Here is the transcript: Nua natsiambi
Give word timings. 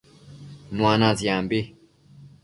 Nua 0.75 0.93
natsiambi 1.01 1.59